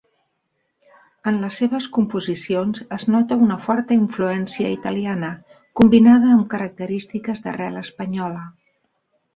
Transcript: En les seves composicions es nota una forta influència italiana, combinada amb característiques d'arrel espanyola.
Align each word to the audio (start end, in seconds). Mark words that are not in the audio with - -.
En 1.31 1.35
les 1.43 1.59
seves 1.63 1.87
composicions 1.97 2.81
es 2.97 3.05
nota 3.17 3.39
una 3.49 3.59
forta 3.67 3.99
influència 3.99 4.73
italiana, 4.79 5.31
combinada 5.83 6.35
amb 6.39 6.51
característiques 6.57 7.47
d'arrel 7.47 7.81
espanyola. 7.89 8.45